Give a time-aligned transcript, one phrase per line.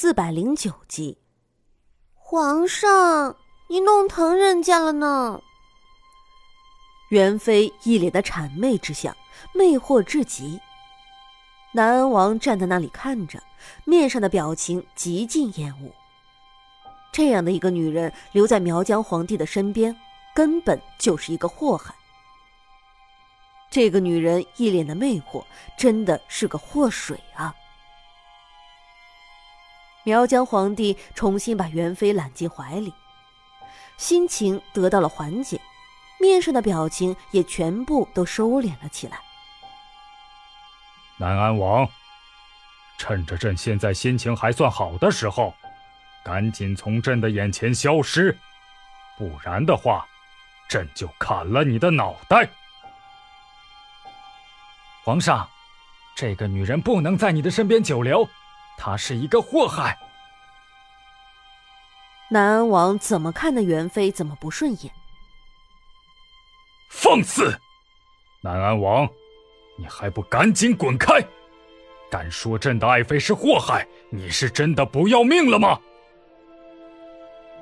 [0.00, 1.18] 四百零九集。
[2.14, 3.34] 皇上，
[3.66, 5.42] 你弄疼人家了呢。
[7.08, 9.12] 元妃一脸的谄媚之相，
[9.52, 10.60] 魅惑至极。
[11.72, 13.42] 南安王站在那里看着，
[13.84, 15.90] 面上的表情极尽厌恶。
[17.10, 19.96] 这样的一个女人留在苗疆皇帝的身边，
[20.32, 21.92] 根本就是一个祸害。
[23.68, 25.44] 这个女人一脸的魅惑，
[25.76, 27.52] 真的是个祸水啊！
[30.08, 32.94] 苗疆皇帝重新把元妃揽进怀里，
[33.98, 35.60] 心情得到了缓解，
[36.18, 39.20] 面上的表情也全部都收敛了起来。
[41.18, 41.86] 南安王，
[42.96, 45.52] 趁着朕现在心情还算好的时候，
[46.24, 48.34] 赶紧从朕的眼前消失，
[49.18, 50.06] 不然的话，
[50.70, 52.48] 朕就砍了你的脑袋。
[55.04, 55.46] 皇上，
[56.16, 58.26] 这个女人不能在你的身边久留，
[58.78, 59.98] 她是一个祸害。
[62.30, 64.92] 南安王怎么看那元妃怎么不顺眼？
[66.88, 67.58] 放肆！
[68.40, 69.08] 南安王，
[69.76, 71.22] 你还不赶紧滚开！
[72.10, 75.78] 敢说朕的爱妃是祸害，你是真的不要命了吗？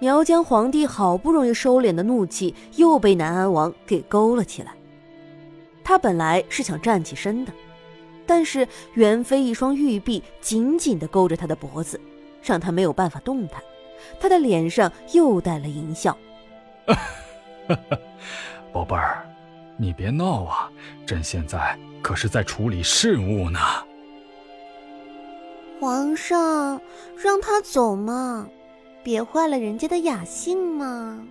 [0.00, 4.72] 苗疆皇帝好不容易收敛的怒气又被南安王给勾了起来。
[5.82, 7.52] 他本来是想站起身的，
[8.28, 11.98] 但是元妃一双玉臂紧紧地勾着他的脖子，
[12.42, 13.60] 让他没有办法动弹。
[14.20, 16.16] 他的脸上又带了淫笑
[18.70, 19.26] ：“宝贝儿，
[19.78, 20.70] 你别闹啊！
[21.06, 23.58] 朕现在可是在处理事务呢。”
[25.80, 26.80] 皇上，
[27.16, 28.46] 让他走嘛，
[29.02, 31.26] 别坏了人家的雅兴嘛。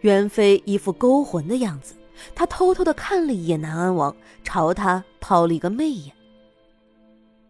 [0.00, 1.94] 元妃一副勾魂的样子。
[2.34, 6.14] 他偷偷的看了一眼南安王，朝他抛了一个媚眼。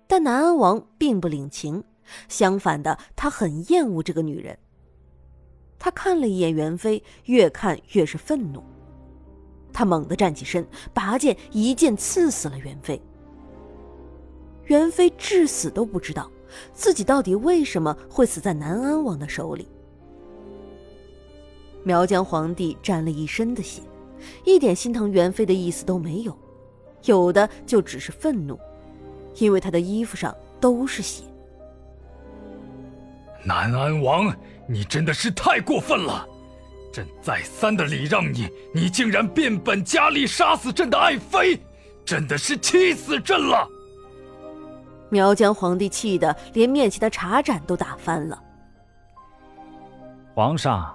[0.07, 1.85] 但南安王并不领情，
[2.29, 4.59] 相反的，他很厌恶这个女人。
[5.79, 8.63] 他看了一眼元妃，越看越是愤怒。
[9.73, 13.01] 他猛地站起身，拔剑一剑刺死了元妃。
[14.65, 16.31] 元妃至死都不知道
[16.75, 19.69] 自己到底为什么会死在南安王的手里。
[21.83, 23.81] 苗疆皇帝沾了一身的血。
[24.45, 26.37] 一点心疼元妃的意思都没有，
[27.05, 28.59] 有的就只是愤怒，
[29.37, 31.25] 因为他的衣服上都是血。
[33.43, 34.35] 南安王，
[34.67, 36.27] 你真的是太过分了！
[36.93, 41.59] 朕再三的礼让你，你竟然变本加厉杀死朕的爱妃，
[42.05, 43.67] 真的是气死朕了！
[45.09, 48.43] 苗疆皇帝气得连面前的茶盏都打翻了。
[50.35, 50.95] 皇上，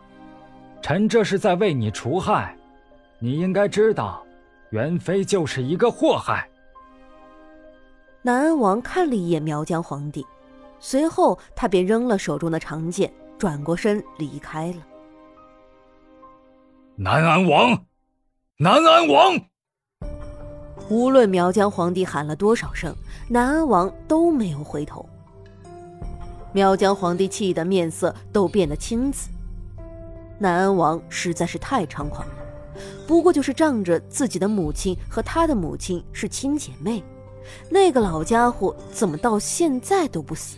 [0.81, 2.55] 臣这是在为你除害。
[3.19, 4.23] 你应该知道，
[4.71, 6.49] 元妃就是一个祸害。
[8.21, 10.25] 南安王看了一眼苗疆皇帝，
[10.79, 14.81] 随后他便扔了手中的长剑，转过身离开了。
[16.95, 17.85] 南安王，
[18.57, 19.39] 南安王！
[20.89, 22.95] 无论苗疆皇帝喊了多少声，
[23.29, 25.07] 南安王都没有回头。
[26.51, 29.29] 苗疆皇帝气得面色都变得青紫。
[30.37, 32.44] 南安王实在是太猖狂了。
[33.07, 37.03] 不过就是仗着自己的母亲和他的母亲是亲姐妹，
[37.69, 40.57] 那个老家伙怎么到现在都不死？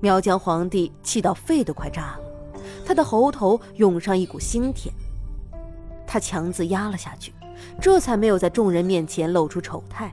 [0.00, 2.20] 苗疆皇帝气到肺都快炸了，
[2.84, 4.92] 他的喉头涌上一股腥甜，
[6.06, 7.32] 他强自压了下去，
[7.80, 10.12] 这才没有在众人面前露出丑态。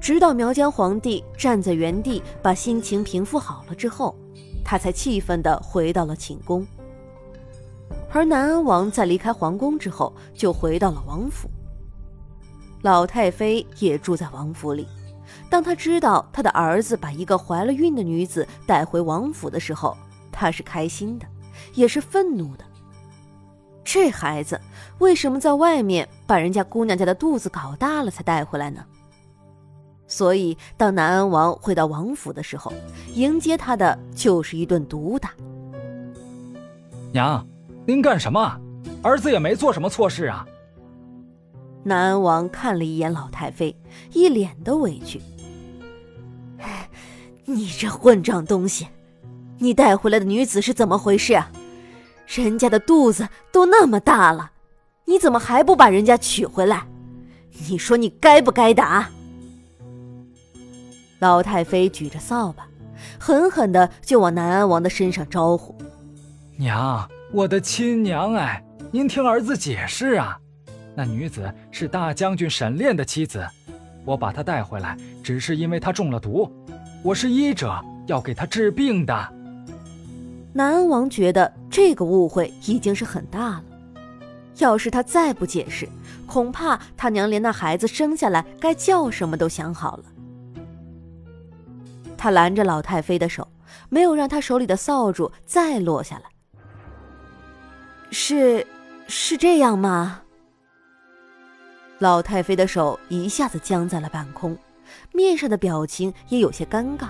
[0.00, 4.14] 直到苗疆皇帝站在原地把心情平复好了之后，
[4.64, 6.64] 他才气愤地回到了寝宫。
[8.14, 11.50] 而南安王在离开皇宫之后，就回到了王府。
[12.82, 14.86] 老太妃也住在王府里。
[15.50, 19.96] 当她知道她的儿子把一个怀了孕的女子带回王府的时候，
[20.30, 21.26] 她是开心的，
[21.74, 22.64] 也是愤怒的。
[23.82, 24.60] 这孩子
[24.98, 28.84] 为什么在外面把人家姑娘家的肚子搞大了才带回来呢？
[30.06, 32.72] 所以，当南安王回到王府的时候，
[33.12, 35.32] 迎接他的就是一顿毒打。
[37.12, 37.44] 娘。
[37.86, 38.60] 您干什么？
[39.02, 40.46] 儿子也没做什么错事啊。
[41.82, 43.76] 南安王看了一眼老太妃，
[44.12, 45.20] 一脸的委屈。
[47.44, 48.88] 你这混账东西，
[49.58, 51.50] 你带回来的女子是怎么回事啊？
[52.26, 54.52] 人家的肚子都那么大了，
[55.04, 56.86] 你怎么还不把人家娶回来？
[57.68, 59.10] 你说你该不该打？
[61.18, 62.66] 老太妃举着扫把，
[63.20, 65.76] 狠狠的就往南安王的身上招呼。
[66.56, 67.06] 娘。
[67.34, 70.38] 我的亲娘哎，您听儿子解释啊！
[70.94, 73.44] 那女子是大将军沈炼的妻子，
[74.04, 76.48] 我把她带回来，只是因为她中了毒。
[77.02, 77.74] 我是医者，
[78.06, 79.32] 要给她治病的。
[80.52, 83.64] 南安王觉得这个误会已经是很大了，
[84.58, 85.88] 要是他再不解释，
[86.26, 90.04] 恐怕他娘连那孩子生下来该叫什么都想好了。
[92.16, 93.48] 他拦着老太妃的手，
[93.88, 96.33] 没有让她手里的扫帚再落下来。
[98.16, 98.64] 是，
[99.08, 100.22] 是这样吗？
[101.98, 104.56] 老太妃的手一下子僵在了半空，
[105.12, 107.08] 面上的表情也有些尴尬。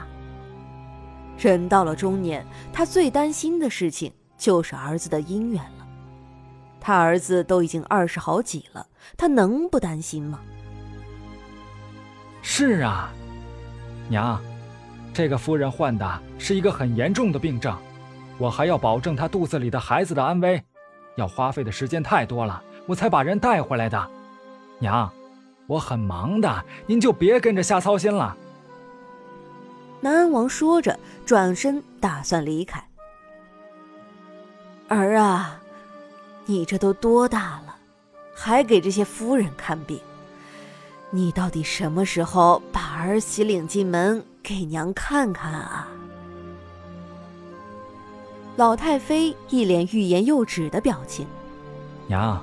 [1.36, 5.86] 人到了中年，她最担心的事情就是儿子的姻缘了。
[6.80, 10.40] 她儿子都已经二十好几了，她能不担心吗？
[12.40, 13.12] 是啊，
[14.08, 14.42] 娘，
[15.12, 17.76] 这个夫人患的是一个很严重的病症，
[18.38, 20.64] 我还要保证她肚子里的孩子的安危，
[21.16, 24.10] 要花费的时间太多了，我才把人带回来的。
[24.78, 25.10] 娘，
[25.66, 28.36] 我很忙的，您就别跟着瞎操心了。
[30.00, 32.86] 南安王说着，转身打算离开。
[34.88, 35.60] 儿啊，
[36.44, 37.76] 你这都多大了，
[38.34, 39.98] 还给这些夫人看病？
[41.10, 45.88] 你到底什么时候把儿媳领进门给娘看看啊？
[48.56, 51.26] 老太妃一脸欲言又止的表情。
[52.06, 52.40] 娘，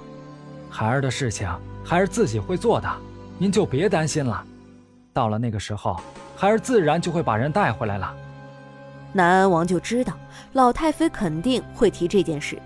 [0.69, 1.49] 孩儿的事情。
[1.83, 2.87] 孩儿自己会做的，
[3.37, 4.43] 您就别担心了。
[5.13, 5.99] 到了那个时候，
[6.35, 8.13] 孩儿自然就会把人带回来了。
[9.13, 10.13] 南安王就知道
[10.53, 12.61] 老太妃肯定会提这件事，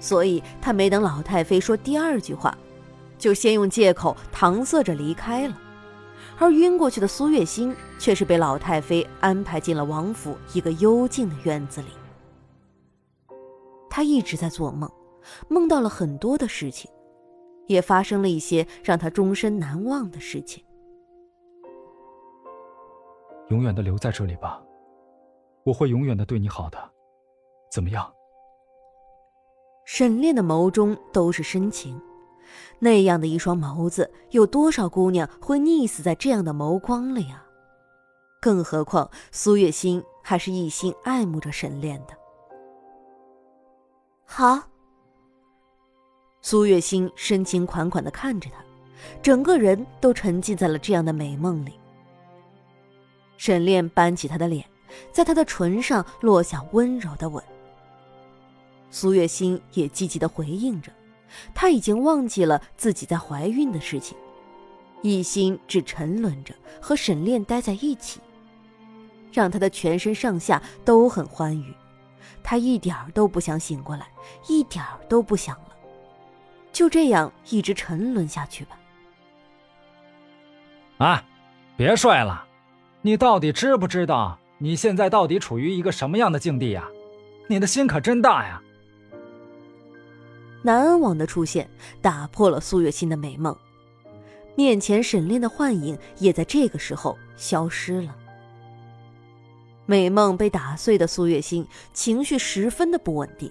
[0.00, 2.56] 所以他没等老太妃说第二句话，
[3.18, 5.54] 就先用借口搪塞着离开了。
[6.38, 11.88] 而晕过去的苏月心却是被老太妃安排进了王府一个幽静的院子里。
[13.96, 14.92] 他一直在做梦，
[15.48, 16.90] 梦到了很多的事情。
[17.66, 20.62] 也发生了一些让他终身难忘的事情。
[23.48, 24.62] 永远的留在这里吧，
[25.64, 26.78] 我会永远的对你好的，
[27.72, 28.12] 怎么样？
[29.86, 31.98] 沈炼的眸中都是深情，
[32.78, 37.46] 那样的一双眸子，有多少姑娘会溺死在这样的眸光里啊？
[38.42, 42.14] 更何况苏月心还是一心爱慕着沈炼的。
[44.26, 44.60] 好。
[46.42, 48.56] 苏月心深情款款的看着他，
[49.22, 51.72] 整个人都沉浸在了这样的美梦里。
[53.36, 54.64] 沈炼扳起他的脸，
[55.12, 57.42] 在他的唇上落下温柔的吻。
[58.90, 60.92] 苏月心也积极的回应着，
[61.54, 64.16] 她已经忘记了自己在怀孕的事情，
[65.02, 68.20] 一心只沉沦着和沈炼待在一起，
[69.32, 71.74] 让他的全身上下都很欢愉。
[72.48, 74.06] 他一点儿都不想醒过来，
[74.46, 75.70] 一点儿都不想了。
[76.72, 78.78] 就这样一直沉沦下去吧。
[80.98, 81.24] 啊，
[81.76, 82.46] 别睡了，
[83.02, 86.86] 你到底知不知道你现在到底处于一个什么样的境地呀？
[87.48, 88.62] 你的心可真大呀！
[90.62, 91.68] 南安王的出现
[92.00, 93.56] 打破了苏月心的美梦，
[94.54, 98.14] 面前沈炼的幻影也在这个时候消失了。
[99.86, 103.50] 美梦被打碎的苏月心情绪十分的不稳定。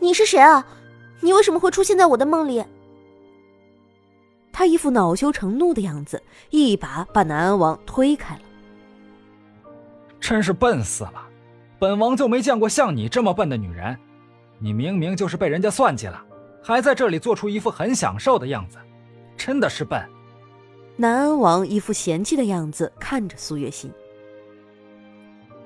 [0.00, 0.64] 你是谁啊？
[1.20, 2.64] 你为什么会出现在我的梦里？
[4.52, 8.42] 他一副恼羞成怒的样子，一把把南安王推开了。
[10.20, 11.28] 真是笨死了！
[11.78, 13.98] 本王就没见过像你这么笨的女人。
[14.60, 16.24] 你明明就是被人家算计了，
[16.62, 18.78] 还在这里做出一副很享受的样子，
[19.36, 20.00] 真的是笨。
[20.96, 23.90] 南安王一副嫌弃的样子看着苏月心。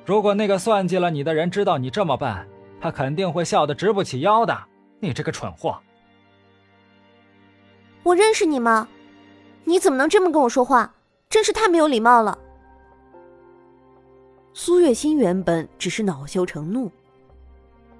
[0.08, 2.34] 如果那个算计了你的人知道你这么笨，
[2.80, 4.58] 他肯定会笑得直不起腰的。
[5.00, 5.78] 你这个蠢货！
[8.02, 8.88] 我认识你吗？
[9.64, 10.94] 你怎么能这么跟我说话？
[11.28, 12.38] 真是太没有礼貌了。
[14.54, 16.90] 苏月心原本只是恼羞成怒，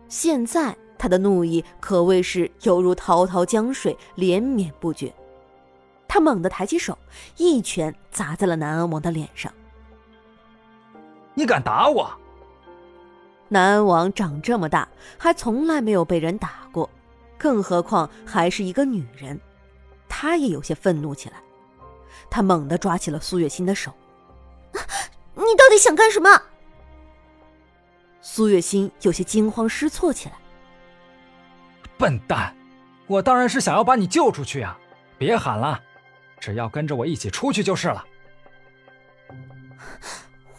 [0.09, 5.12] 现在他的怒意可谓是犹如滔滔江水，连绵不绝。
[6.09, 6.97] 他猛地抬起手，
[7.37, 9.53] 一拳砸在了南安王的脸上。
[11.38, 12.11] 你敢打我！
[13.47, 16.90] 南安王长这么大，还从来没有被人打过，
[17.38, 19.40] 更何况还是一个女人。
[20.09, 21.37] 他也有些愤怒起来，
[22.28, 23.95] 他猛地抓起了苏月心的手
[25.37, 26.42] ：“你到底想干什么？”
[28.21, 30.35] 苏月心有些惊慌失措起来
[31.97, 32.52] ：“笨蛋，
[33.07, 34.76] 我当然是想要把你救出去啊！
[35.16, 35.80] 别喊了，
[36.40, 38.04] 只要跟着我一起出去就是了。”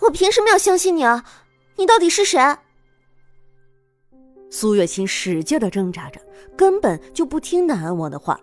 [0.01, 1.25] 我凭什么要相信你啊？
[1.77, 2.39] 你到底是谁？
[4.49, 6.19] 苏月心使劲的挣扎着，
[6.57, 8.39] 根本就不听南安王的话。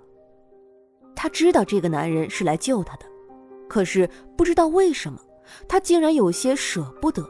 [1.14, 3.06] 他知道这个男人是来救他的，
[3.68, 5.20] 可是不知道为什么，
[5.66, 7.26] 他竟然有些舍不得，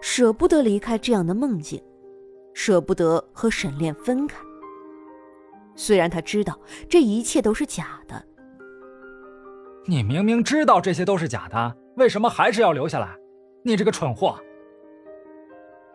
[0.00, 1.82] 舍不得离开这样的梦境，
[2.52, 4.36] 舍不得和沈炼分开。
[5.74, 6.56] 虽然他知道
[6.88, 8.24] 这一切都是假的。
[9.86, 13.18] 你明明知道这些都是假的，为什么还是要留下来？
[13.66, 14.38] 你这个蠢货！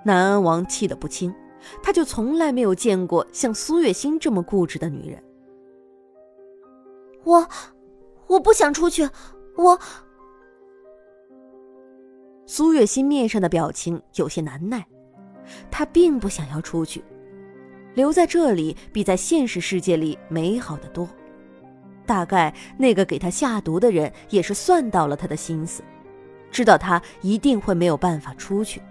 [0.04, 1.34] 南安王气得不轻，
[1.84, 5.24] 他就从来没有见过像苏月心这么固执的女人。
[7.24, 7.48] 我，
[8.26, 9.08] 我不想出去。
[9.56, 9.80] 我。
[12.48, 14.84] 苏月心面上的表情有些难耐，
[15.70, 17.04] 她并不想要出去，
[17.94, 21.08] 留在这里比在现实世界里美好的多。
[22.08, 25.84] 大概那个给她下毒的人也是算到了她的心思，
[26.51, 28.82] 知道他一定会没有办法出去，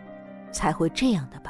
[0.50, 1.47] 才会这样的吧。